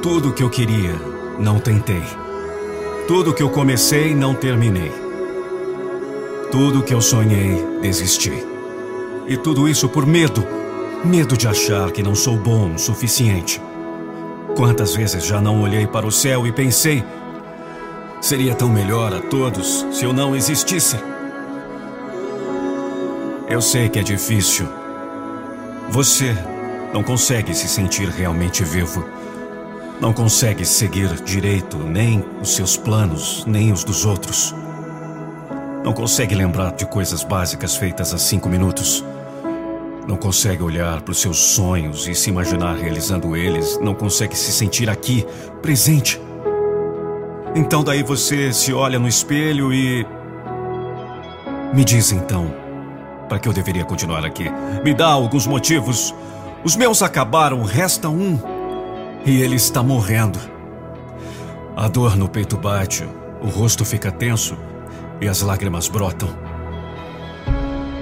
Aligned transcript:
Tudo 0.04 0.28
o 0.28 0.32
que 0.32 0.44
eu 0.44 0.48
queria, 0.48 0.94
não 1.40 1.58
tentei. 1.58 2.04
Tudo 3.08 3.34
que 3.34 3.42
eu 3.42 3.50
comecei, 3.50 4.14
não 4.14 4.32
terminei. 4.32 4.92
Tudo 6.52 6.84
que 6.84 6.94
eu 6.94 7.00
sonhei, 7.00 7.66
desisti. 7.82 8.46
E 9.26 9.36
tudo 9.36 9.68
isso 9.68 9.88
por 9.88 10.06
medo. 10.06 10.59
Medo 11.04 11.34
de 11.34 11.48
achar 11.48 11.90
que 11.92 12.02
não 12.02 12.14
sou 12.14 12.36
bom 12.36 12.74
o 12.74 12.78
suficiente. 12.78 13.60
Quantas 14.54 14.94
vezes 14.94 15.24
já 15.24 15.40
não 15.40 15.62
olhei 15.62 15.86
para 15.86 16.06
o 16.06 16.12
céu 16.12 16.46
e 16.46 16.52
pensei: 16.52 17.02
seria 18.20 18.54
tão 18.54 18.68
melhor 18.68 19.14
a 19.14 19.20
todos 19.20 19.86
se 19.92 20.04
eu 20.04 20.12
não 20.12 20.36
existisse? 20.36 20.98
Eu 23.48 23.62
sei 23.62 23.88
que 23.88 23.98
é 23.98 24.02
difícil. 24.02 24.68
Você 25.88 26.36
não 26.92 27.02
consegue 27.02 27.54
se 27.54 27.66
sentir 27.66 28.08
realmente 28.10 28.62
vivo. 28.62 29.02
Não 30.02 30.12
consegue 30.12 30.66
seguir 30.66 31.14
direito 31.22 31.78
nem 31.78 32.22
os 32.42 32.54
seus 32.54 32.76
planos, 32.76 33.44
nem 33.46 33.72
os 33.72 33.84
dos 33.84 34.04
outros. 34.04 34.54
Não 35.82 35.94
consegue 35.94 36.34
lembrar 36.34 36.72
de 36.72 36.84
coisas 36.84 37.24
básicas 37.24 37.74
feitas 37.74 38.12
há 38.12 38.18
cinco 38.18 38.50
minutos. 38.50 39.02
Não 40.10 40.16
consegue 40.16 40.60
olhar 40.60 41.02
para 41.02 41.12
os 41.12 41.20
seus 41.20 41.38
sonhos 41.38 42.08
e 42.08 42.16
se 42.16 42.30
imaginar 42.30 42.74
realizando 42.74 43.36
eles. 43.36 43.78
Não 43.80 43.94
consegue 43.94 44.36
se 44.36 44.50
sentir 44.50 44.90
aqui, 44.90 45.24
presente. 45.62 46.20
Então 47.54 47.84
daí 47.84 48.02
você 48.02 48.52
se 48.52 48.72
olha 48.72 48.98
no 48.98 49.06
espelho 49.06 49.72
e. 49.72 50.04
Me 51.72 51.84
diz 51.84 52.10
então, 52.10 52.52
para 53.28 53.38
que 53.38 53.48
eu 53.48 53.52
deveria 53.52 53.84
continuar 53.84 54.26
aqui? 54.26 54.50
Me 54.82 54.92
dá 54.92 55.06
alguns 55.06 55.46
motivos. 55.46 56.12
Os 56.64 56.74
meus 56.74 57.02
acabaram, 57.02 57.62
resta 57.62 58.08
um 58.08 58.36
e 59.24 59.40
ele 59.40 59.54
está 59.54 59.80
morrendo. 59.80 60.40
A 61.76 61.86
dor 61.86 62.16
no 62.16 62.28
peito 62.28 62.56
bate, 62.56 63.08
o 63.40 63.46
rosto 63.46 63.84
fica 63.84 64.10
tenso 64.10 64.58
e 65.20 65.28
as 65.28 65.40
lágrimas 65.40 65.86
brotam. 65.86 66.30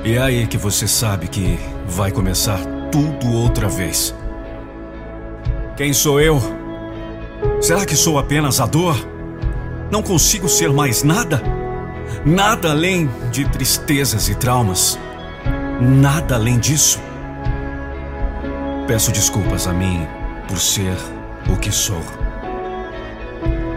E 0.07 0.15
é 0.15 0.23
aí 0.23 0.47
que 0.47 0.57
você 0.57 0.89
sabe 0.89 1.29
que 1.29 1.59
vai 1.89 2.13
começar 2.13 2.61
tudo 2.93 3.33
outra 3.33 3.69
vez. 3.69 4.15
Quem 5.77 5.93
sou 5.93 6.21
eu? 6.21 6.41
Será 7.61 7.85
que 7.87 7.97
sou 7.97 8.19
apenas 8.19 8.61
a 8.61 8.67
dor? 8.67 8.97
Não 9.91 10.03
consigo 10.03 10.49
ser 10.49 10.71
mais 10.71 11.03
nada? 11.03 11.43
Nada 12.25 12.71
além 12.71 13.09
de 13.33 13.49
tristezas 13.49 14.29
e 14.29 14.35
traumas? 14.35 14.99
Nada 15.81 16.35
além 16.35 16.59
disso? 16.59 17.01
Peço 18.87 19.11
desculpas 19.11 19.67
a 19.67 19.73
mim 19.73 20.07
por 20.47 20.59
ser 20.59 20.97
o 21.49 21.57
que 21.57 21.73
sou. 21.73 22.03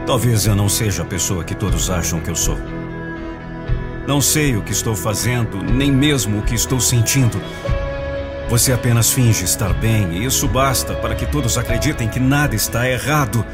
Talvez 0.05 0.45
eu 0.45 0.55
não 0.55 0.67
seja 0.67 1.03
a 1.03 1.05
pessoa 1.05 1.43
que 1.43 1.55
todos 1.55 1.89
acham 1.89 2.19
que 2.19 2.29
eu 2.29 2.35
sou. 2.35 2.57
Não 4.07 4.19
sei 4.19 4.57
o 4.57 4.61
que 4.61 4.71
estou 4.71 4.95
fazendo, 4.95 5.57
nem 5.61 5.91
mesmo 5.91 6.39
o 6.39 6.41
que 6.41 6.55
estou 6.55 6.79
sentindo. 6.79 7.39
Você 8.51 8.73
apenas 8.73 9.09
finge 9.09 9.45
estar 9.45 9.73
bem 9.73 10.11
e 10.11 10.25
isso 10.25 10.45
basta 10.45 10.93
para 10.95 11.15
que 11.15 11.25
todos 11.25 11.57
acreditem 11.57 12.09
que 12.09 12.19
nada 12.19 12.53
está 12.53 12.85
errado. 12.85 13.45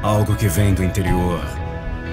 Algo 0.00 0.36
que 0.36 0.46
vem 0.46 0.72
do 0.72 0.84
interior. 0.84 1.40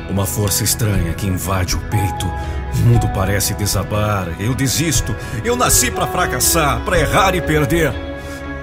Uma 0.09 0.25
força 0.25 0.63
estranha 0.63 1.13
que 1.13 1.27
invade 1.27 1.75
o 1.75 1.79
peito. 1.81 2.25
O 2.73 2.77
mundo 2.77 3.07
parece 3.13 3.53
desabar. 3.53 4.27
Eu 4.39 4.55
desisto. 4.55 5.15
Eu 5.45 5.55
nasci 5.55 5.91
para 5.91 6.07
fracassar, 6.07 6.83
para 6.83 6.99
errar 6.99 7.35
e 7.35 7.41
perder. 7.41 7.93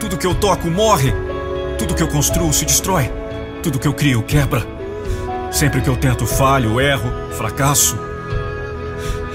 Tudo 0.01 0.19
que 0.19 0.27
eu 0.27 0.35
toco 0.35 0.67
morre. 0.67 1.15
Tudo 1.79 1.95
que 1.95 2.03
eu 2.03 2.09
construo 2.09 2.53
se 2.53 2.65
destrói. 2.65 3.13
Tudo 3.63 3.79
que 3.79 3.87
eu 3.87 3.95
crio 3.95 4.25
quebra. 4.25 4.67
Sempre 5.53 5.81
que 5.81 5.89
eu 5.89 5.97
tento, 5.97 6.27
falho, 6.27 6.81
erro, 6.81 7.13
fracasso. 7.37 7.97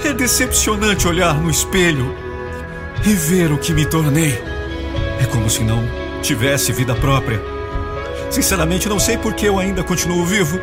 É 0.04 0.12
decepcionante 0.12 1.08
olhar 1.08 1.32
no 1.32 1.50
espelho 1.50 2.29
e 3.04 3.14
ver 3.14 3.52
o 3.52 3.58
que 3.58 3.72
me 3.72 3.86
tornei. 3.86 4.42
É 5.20 5.26
como 5.26 5.48
se 5.48 5.62
não 5.64 5.82
tivesse 6.22 6.72
vida 6.72 6.94
própria. 6.94 7.40
Sinceramente, 8.30 8.88
não 8.88 8.98
sei 8.98 9.16
por 9.16 9.34
que 9.34 9.46
eu 9.46 9.58
ainda 9.58 9.82
continuo 9.82 10.24
vivo. 10.24 10.60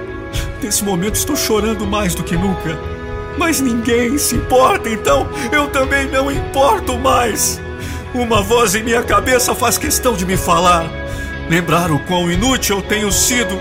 Nesse 0.62 0.84
momento 0.84 1.16
estou 1.16 1.36
chorando 1.36 1.86
mais 1.86 2.16
do 2.16 2.24
que 2.24 2.36
nunca. 2.36 2.78
Mas 3.38 3.60
ninguém 3.60 4.18
se 4.18 4.36
importa, 4.36 4.90
então 4.90 5.30
eu 5.52 5.68
também 5.68 6.08
não 6.08 6.32
importo 6.32 6.98
mais. 6.98 7.60
Uma 8.14 8.42
voz 8.42 8.74
em 8.74 8.84
minha 8.84 9.04
cabeça 9.04 9.54
faz 9.54 9.78
questão 9.78 10.16
de 10.16 10.26
me 10.26 10.38
falar. 10.38 10.90
Lembrar 11.50 11.92
o 11.92 12.00
quão 12.00 12.32
inútil 12.32 12.78
eu 12.78 12.82
tenho 12.82 13.12
sido. 13.12 13.60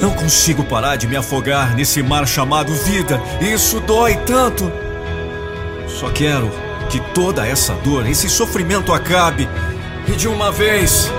Não 0.00 0.10
consigo 0.12 0.64
parar 0.64 0.96
de 0.96 1.06
me 1.06 1.16
afogar 1.16 1.74
nesse 1.74 2.02
mar 2.02 2.26
chamado 2.26 2.72
vida. 2.72 3.20
Isso 3.40 3.80
dói 3.80 4.16
tanto. 4.24 4.70
Só 5.88 6.08
quero 6.10 6.69
que 6.90 7.00
toda 7.14 7.46
essa 7.46 7.74
dor, 7.74 8.06
esse 8.06 8.28
sofrimento 8.28 8.92
acabe. 8.92 9.48
E 10.08 10.12
de 10.12 10.26
uma 10.26 10.50
vez. 10.50 11.10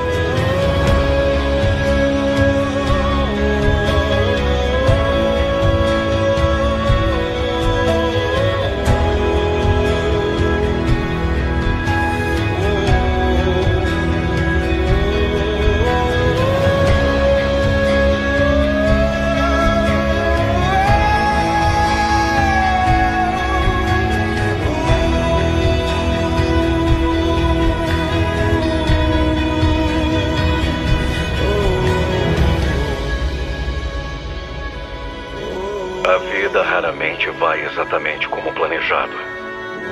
Vai 37.29 37.63
exatamente 37.65 38.27
como 38.27 38.53
planejado. 38.53 39.13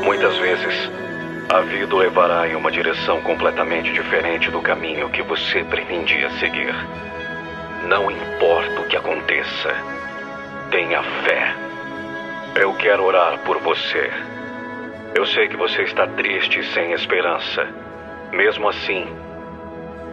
Muitas 0.03 0.35
vezes, 0.37 0.91
a 1.51 1.61
vida 1.61 1.95
o 1.95 1.97
levará 1.97 2.47
em 2.47 2.55
uma 2.55 2.71
direção 2.71 3.21
completamente 3.21 3.91
diferente 3.91 4.49
do 4.51 4.61
caminho 4.61 5.09
que 5.09 5.21
você 5.21 5.63
pretendia 5.63 6.29
seguir. 6.39 6.73
Não 7.87 8.09
importa 8.09 8.81
o 8.81 8.85
que 8.85 8.95
aconteça, 8.95 9.75
tenha 10.71 11.01
fé. 11.01 11.55
Eu 12.55 12.73
quero 12.75 13.03
orar 13.03 13.39
por 13.39 13.57
você. 13.59 14.11
Eu 15.15 15.25
sei 15.25 15.47
que 15.47 15.57
você 15.57 15.83
está 15.83 16.05
triste 16.07 16.59
e 16.59 16.63
sem 16.65 16.91
esperança. 16.93 17.67
Mesmo 18.31 18.69
assim, 18.69 19.07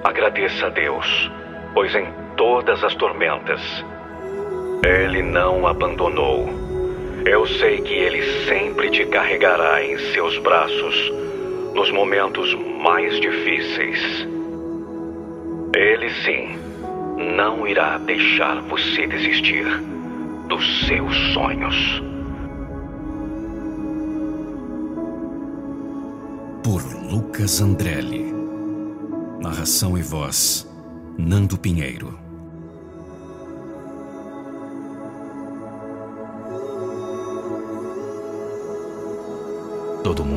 agradeça 0.02 0.66
a 0.66 0.70
Deus, 0.70 1.30
pois 1.74 1.94
em 1.94 2.10
todas 2.36 2.82
as 2.82 2.94
tormentas, 2.94 3.60
Ele 4.82 5.22
não 5.22 5.66
abandonou. 5.66 6.65
Eu 7.26 7.44
sei 7.44 7.81
que 7.81 7.93
Ele 7.93 8.23
sempre 8.46 8.88
te 8.88 9.05
carregará 9.06 9.84
em 9.84 9.99
seus 10.12 10.38
braços 10.38 11.12
nos 11.75 11.90
momentos 11.90 12.55
mais 12.81 13.20
difíceis. 13.20 13.99
Ele 15.75 16.08
sim 16.25 16.56
não 17.37 17.67
irá 17.67 17.99
deixar 17.99 18.62
você 18.62 19.08
desistir 19.08 19.67
dos 20.46 20.87
seus 20.87 21.17
sonhos. 21.34 21.75
Por 26.62 26.81
Lucas 27.12 27.61
Andrelli. 27.61 28.32
Narração 29.40 29.99
e 29.99 30.02
voz: 30.02 30.64
Nando 31.19 31.58
Pinheiro. 31.58 32.25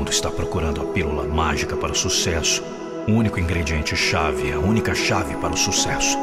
Mundo 0.09 0.11
está 0.11 0.31
procurando 0.31 0.81
a 0.81 0.85
pílula 0.85 1.23
mágica 1.23 1.77
para 1.77 1.91
o 1.91 1.95
sucesso. 1.95 2.63
O 3.07 3.11
único 3.11 3.39
ingrediente 3.39 3.95
chave, 3.95 4.51
a 4.51 4.57
única 4.57 4.95
chave 4.95 5.35
para 5.35 5.53
o 5.53 5.57
sucesso. 5.57 6.17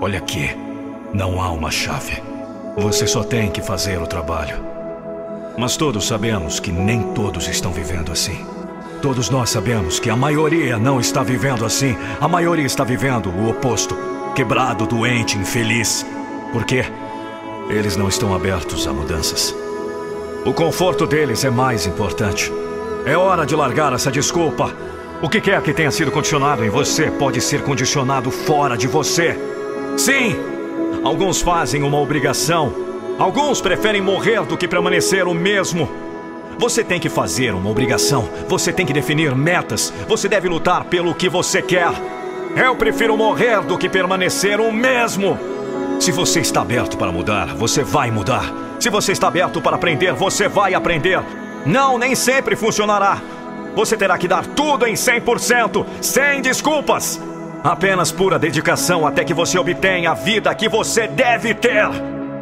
Olha 0.00 0.18
aqui, 0.18 0.50
não 1.12 1.40
há 1.40 1.50
uma 1.50 1.70
chave. 1.70 2.22
Você 2.76 3.06
só 3.06 3.24
tem 3.24 3.50
que 3.50 3.62
fazer 3.62 4.00
o 4.00 4.06
trabalho. 4.06 4.58
Mas 5.56 5.76
todos 5.76 6.06
sabemos 6.06 6.60
que 6.60 6.70
nem 6.70 7.02
todos 7.14 7.48
estão 7.48 7.72
vivendo 7.72 8.12
assim. 8.12 8.44
Todos 9.00 9.30
nós 9.30 9.50
sabemos 9.50 9.98
que 9.98 10.10
a 10.10 10.16
maioria 10.16 10.78
não 10.78 11.00
está 11.00 11.22
vivendo 11.22 11.64
assim. 11.64 11.96
A 12.20 12.28
maioria 12.28 12.66
está 12.66 12.84
vivendo 12.84 13.30
o 13.30 13.48
oposto: 13.48 13.96
quebrado, 14.34 14.86
doente, 14.86 15.38
infeliz. 15.38 16.04
Por 16.52 16.64
quê? 16.64 16.84
Eles 17.68 17.96
não 17.96 18.08
estão 18.08 18.34
abertos 18.34 18.86
a 18.86 18.92
mudanças. 18.92 19.54
O 20.44 20.54
conforto 20.54 21.06
deles 21.06 21.44
é 21.44 21.50
mais 21.50 21.86
importante. 21.86 22.50
É 23.04 23.14
hora 23.14 23.44
de 23.44 23.54
largar 23.54 23.92
essa 23.92 24.10
desculpa. 24.10 24.72
O 25.20 25.28
que 25.28 25.40
quer 25.40 25.60
que 25.60 25.74
tenha 25.74 25.90
sido 25.90 26.10
condicionado 26.10 26.64
em 26.64 26.70
você 26.70 27.10
pode 27.10 27.40
ser 27.42 27.62
condicionado 27.62 28.30
fora 28.30 28.76
de 28.76 28.86
você. 28.86 29.38
Sim! 29.98 30.36
Alguns 31.04 31.42
fazem 31.42 31.82
uma 31.82 31.98
obrigação. 31.98 32.72
Alguns 33.18 33.60
preferem 33.60 34.00
morrer 34.00 34.46
do 34.46 34.56
que 34.56 34.66
permanecer 34.66 35.26
o 35.28 35.34
mesmo. 35.34 35.90
Você 36.58 36.82
tem 36.82 36.98
que 36.98 37.10
fazer 37.10 37.52
uma 37.52 37.68
obrigação. 37.68 38.30
Você 38.48 38.72
tem 38.72 38.86
que 38.86 38.94
definir 38.94 39.34
metas. 39.34 39.92
Você 40.08 40.26
deve 40.26 40.48
lutar 40.48 40.84
pelo 40.84 41.14
que 41.14 41.28
você 41.28 41.60
quer. 41.60 41.90
Eu 42.56 42.74
prefiro 42.76 43.14
morrer 43.16 43.60
do 43.60 43.76
que 43.76 43.90
permanecer 43.90 44.58
o 44.58 44.72
mesmo. 44.72 45.57
Se 46.00 46.12
você 46.12 46.40
está 46.40 46.60
aberto 46.62 46.96
para 46.96 47.10
mudar, 47.10 47.48
você 47.54 47.82
vai 47.82 48.10
mudar. 48.10 48.44
Se 48.78 48.88
você 48.88 49.12
está 49.12 49.26
aberto 49.26 49.60
para 49.60 49.74
aprender, 49.74 50.12
você 50.12 50.48
vai 50.48 50.72
aprender. 50.72 51.20
Não, 51.66 51.98
nem 51.98 52.14
sempre 52.14 52.54
funcionará. 52.54 53.20
Você 53.74 53.96
terá 53.96 54.16
que 54.16 54.28
dar 54.28 54.46
tudo 54.46 54.86
em 54.86 54.94
100%, 54.94 55.84
sem 56.00 56.40
desculpas. 56.40 57.20
Apenas 57.64 58.12
pura 58.12 58.38
dedicação 58.38 59.04
até 59.04 59.24
que 59.24 59.34
você 59.34 59.58
obtenha 59.58 60.12
a 60.12 60.14
vida 60.14 60.54
que 60.54 60.68
você 60.68 61.08
deve 61.08 61.52
ter. 61.52 61.88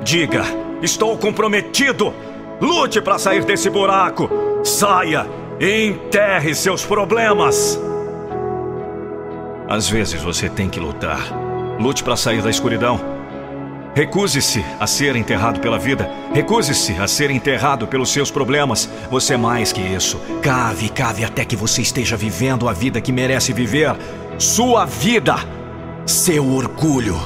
Diga: 0.03 0.45
Estou 0.83 1.17
comprometido. 1.17 2.15
Lute 2.61 3.01
para 3.01 3.19
sair 3.19 3.45
desse 3.45 3.71
buraco. 3.71 4.29
Saia 4.63 5.27
e 5.59 5.87
enterre 5.87 6.55
seus 6.55 6.85
problemas. 6.85 7.81
Às 9.67 9.89
vezes 9.89 10.23
você 10.23 10.49
tem 10.49 10.69
que 10.69 10.79
lutar. 10.79 11.21
Lute 11.81 12.05
para 12.05 12.17
sair 12.17 12.43
da 12.43 12.51
escuridão. 12.51 13.16
Recuse-se 13.97 14.63
a 14.79 14.87
ser 14.87 15.17
enterrado 15.17 15.59
pela 15.59 15.79
vida. 15.79 16.07
Recuse-se 16.35 16.93
a 17.01 17.09
ser 17.09 17.31
enterrado 17.31 17.87
pelos 17.87 18.11
seus 18.11 18.31
problemas. 18.31 18.87
Você 19.11 19.33
é 19.33 19.37
mais 19.39 19.73
que 19.73 19.81
isso. 19.81 20.21
Cave, 20.43 20.91
cave 20.91 21.25
até 21.25 21.47
que 21.47 21.57
você 21.57 21.81
esteja 21.81 22.15
vivendo 22.15 22.69
a 22.69 22.75
vida 22.75 23.01
que 23.01 23.11
merece 23.11 23.55
viver. 23.55 23.97
Sua 24.39 24.85
vida. 24.85 25.37
Seu 26.05 26.47
orgulho. 26.47 27.17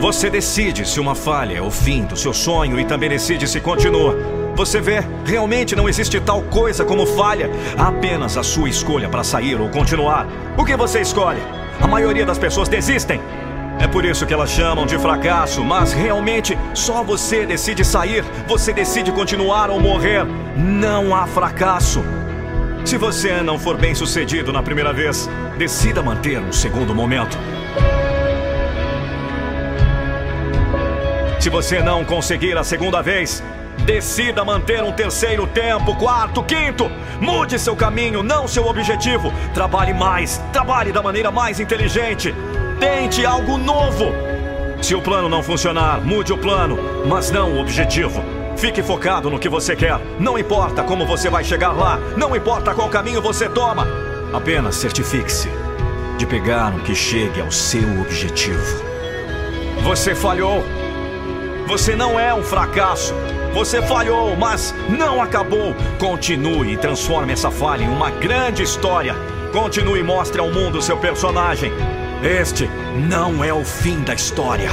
Você 0.00 0.30
decide 0.30 0.88
se 0.88 0.98
uma 0.98 1.14
falha 1.14 1.58
é 1.58 1.60
o 1.60 1.70
fim 1.70 2.04
do 2.04 2.16
seu 2.16 2.32
sonho 2.32 2.80
e 2.80 2.86
também 2.86 3.10
decide 3.10 3.46
se 3.46 3.60
continua. 3.60 4.43
Você 4.54 4.80
vê, 4.80 5.02
realmente 5.24 5.74
não 5.74 5.88
existe 5.88 6.20
tal 6.20 6.40
coisa 6.42 6.84
como 6.84 7.04
falha, 7.04 7.50
há 7.76 7.88
apenas 7.88 8.36
a 8.36 8.42
sua 8.42 8.68
escolha 8.68 9.08
para 9.08 9.24
sair 9.24 9.60
ou 9.60 9.68
continuar. 9.68 10.28
O 10.56 10.64
que 10.64 10.76
você 10.76 11.00
escolhe? 11.00 11.42
A 11.80 11.88
maioria 11.88 12.24
das 12.24 12.38
pessoas 12.38 12.68
desistem. 12.68 13.20
É 13.80 13.88
por 13.88 14.04
isso 14.04 14.24
que 14.24 14.32
elas 14.32 14.50
chamam 14.50 14.86
de 14.86 14.96
fracasso, 14.96 15.64
mas 15.64 15.92
realmente 15.92 16.56
só 16.72 17.02
você 17.02 17.44
decide 17.44 17.84
sair, 17.84 18.24
você 18.46 18.72
decide 18.72 19.10
continuar 19.10 19.70
ou 19.70 19.80
morrer. 19.80 20.24
Não 20.56 21.14
há 21.14 21.26
fracasso. 21.26 22.04
Se 22.84 22.96
você 22.96 23.42
não 23.42 23.58
for 23.58 23.76
bem 23.76 23.94
sucedido 23.94 24.52
na 24.52 24.62
primeira 24.62 24.92
vez, 24.92 25.28
decida 25.58 26.00
manter 26.00 26.38
um 26.38 26.52
segundo 26.52 26.94
momento. 26.94 27.36
Se 31.40 31.50
você 31.50 31.82
não 31.82 32.04
conseguir 32.04 32.56
a 32.56 32.62
segunda 32.62 33.02
vez, 33.02 33.42
Decida 33.78 34.44
manter 34.44 34.82
um 34.82 34.92
terceiro 34.92 35.46
tempo, 35.46 35.94
quarto, 35.96 36.42
quinto. 36.42 36.90
Mude 37.20 37.58
seu 37.58 37.76
caminho, 37.76 38.22
não 38.22 38.48
seu 38.48 38.66
objetivo. 38.66 39.32
Trabalhe 39.52 39.92
mais, 39.92 40.42
trabalhe 40.52 40.92
da 40.92 41.02
maneira 41.02 41.30
mais 41.30 41.60
inteligente. 41.60 42.34
Tente 42.80 43.26
algo 43.26 43.58
novo. 43.58 44.12
Se 44.82 44.94
o 44.94 45.02
plano 45.02 45.28
não 45.28 45.42
funcionar, 45.42 46.00
mude 46.00 46.32
o 46.32 46.38
plano, 46.38 46.78
mas 47.06 47.30
não 47.30 47.52
o 47.54 47.60
objetivo. 47.60 48.22
Fique 48.56 48.82
focado 48.82 49.30
no 49.30 49.38
que 49.38 49.48
você 49.48 49.74
quer. 49.74 49.98
Não 50.18 50.38
importa 50.38 50.82
como 50.82 51.06
você 51.06 51.28
vai 51.28 51.44
chegar 51.44 51.72
lá, 51.72 51.98
não 52.16 52.34
importa 52.34 52.74
qual 52.74 52.88
caminho 52.88 53.20
você 53.20 53.48
toma. 53.48 53.86
Apenas 54.32 54.76
certifique-se 54.76 55.48
de 56.18 56.26
pegar 56.26 56.72
um 56.74 56.80
que 56.80 56.94
chegue 56.94 57.40
ao 57.40 57.50
seu 57.50 58.00
objetivo. 58.00 58.82
Você 59.82 60.14
falhou. 60.14 60.64
Você 61.66 61.96
não 61.96 62.18
é 62.18 62.32
um 62.34 62.42
fracasso. 62.42 63.14
Você 63.54 63.80
falhou, 63.80 64.36
mas 64.36 64.74
não 64.88 65.22
acabou. 65.22 65.76
Continue 65.96 66.72
e 66.72 66.76
transforme 66.76 67.32
essa 67.32 67.52
falha 67.52 67.84
em 67.84 67.88
uma 67.88 68.10
grande 68.10 68.64
história. 68.64 69.14
Continue 69.52 70.00
e 70.00 70.02
mostre 70.02 70.40
ao 70.40 70.50
mundo 70.50 70.82
seu 70.82 70.96
personagem. 70.96 71.72
Este 72.20 72.68
não 73.08 73.44
é 73.44 73.54
o 73.54 73.64
fim 73.64 74.00
da 74.02 74.12
história. 74.12 74.70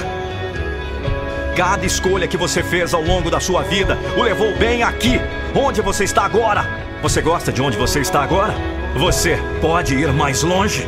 Cada 1.55 1.85
escolha 1.85 2.27
que 2.27 2.37
você 2.37 2.63
fez 2.63 2.91
ao 2.91 3.03
longo 3.03 3.29
da 3.29 3.39
sua 3.39 3.61
vida 3.61 3.95
o 4.17 4.23
levou 4.23 4.55
bem 4.57 4.81
aqui, 4.81 5.21
onde 5.53 5.79
você 5.79 6.03
está 6.03 6.23
agora. 6.23 6.65
Você 7.03 7.21
gosta 7.21 7.51
de 7.51 7.61
onde 7.61 7.77
você 7.77 7.99
está 7.99 8.23
agora? 8.23 8.55
Você 8.95 9.37
pode 9.61 9.93
ir 9.93 10.11
mais 10.11 10.41
longe? 10.41 10.87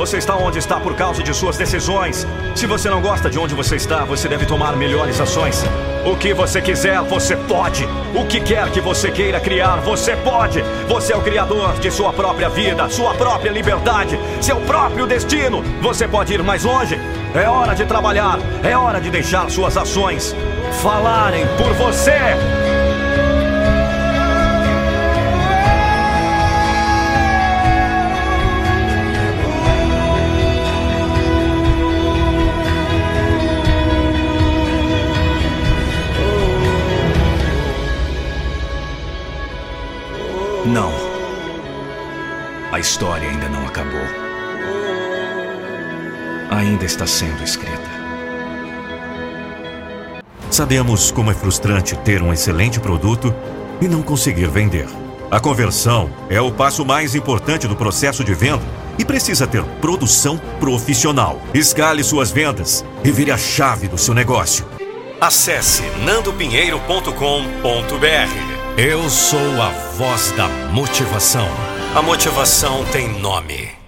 Você 0.00 0.16
está 0.16 0.34
onde 0.34 0.58
está 0.58 0.80
por 0.80 0.94
causa 0.94 1.22
de 1.22 1.34
suas 1.34 1.58
decisões. 1.58 2.26
Se 2.54 2.66
você 2.66 2.88
não 2.88 3.02
gosta 3.02 3.28
de 3.28 3.38
onde 3.38 3.54
você 3.54 3.76
está, 3.76 4.02
você 4.02 4.28
deve 4.28 4.46
tomar 4.46 4.74
melhores 4.74 5.20
ações. 5.20 5.62
O 6.06 6.16
que 6.16 6.32
você 6.32 6.62
quiser, 6.62 7.02
você 7.02 7.36
pode. 7.36 7.86
O 8.14 8.24
que 8.24 8.40
quer 8.40 8.70
que 8.70 8.80
você 8.80 9.10
queira 9.10 9.38
criar, 9.38 9.76
você 9.80 10.16
pode. 10.16 10.62
Você 10.88 11.12
é 11.12 11.16
o 11.18 11.20
criador 11.20 11.78
de 11.80 11.90
sua 11.90 12.14
própria 12.14 12.48
vida, 12.48 12.88
sua 12.88 13.12
própria 13.12 13.50
liberdade, 13.50 14.18
seu 14.40 14.56
próprio 14.62 15.06
destino. 15.06 15.62
Você 15.82 16.08
pode 16.08 16.32
ir 16.32 16.42
mais 16.42 16.64
longe. 16.64 16.98
É 17.34 17.46
hora 17.46 17.74
de 17.74 17.84
trabalhar, 17.84 18.38
é 18.64 18.74
hora 18.74 19.02
de 19.02 19.10
deixar 19.10 19.50
suas 19.50 19.76
ações 19.76 20.34
falarem 20.82 21.46
por 21.58 21.74
você. 21.74 22.69
Não. 40.70 40.92
A 42.70 42.78
história 42.78 43.28
ainda 43.28 43.48
não 43.48 43.66
acabou. 43.66 44.06
Ainda 46.48 46.84
está 46.84 47.08
sendo 47.08 47.42
escrita. 47.42 47.90
Sabemos 50.48 51.10
como 51.10 51.32
é 51.32 51.34
frustrante 51.34 51.98
ter 51.98 52.22
um 52.22 52.32
excelente 52.32 52.78
produto 52.78 53.34
e 53.80 53.88
não 53.88 54.00
conseguir 54.00 54.46
vender. 54.46 54.86
A 55.28 55.40
conversão 55.40 56.08
é 56.28 56.40
o 56.40 56.52
passo 56.52 56.84
mais 56.84 57.16
importante 57.16 57.66
do 57.66 57.74
processo 57.74 58.22
de 58.22 58.32
venda 58.32 58.62
e 58.96 59.04
precisa 59.04 59.48
ter 59.48 59.64
produção 59.80 60.38
profissional. 60.60 61.42
Escale 61.52 62.04
suas 62.04 62.30
vendas 62.30 62.84
e 63.02 63.10
vire 63.10 63.32
a 63.32 63.38
chave 63.38 63.88
do 63.88 63.98
seu 63.98 64.14
negócio. 64.14 64.64
Acesse 65.20 65.82
nandopinheiro.com.br. 66.04 68.49
Eu 68.76 69.10
sou 69.10 69.60
a 69.60 69.70
voz 69.96 70.32
da 70.32 70.48
motivação. 70.72 71.46
A 71.94 72.00
motivação 72.00 72.84
tem 72.92 73.08
nome. 73.20 73.79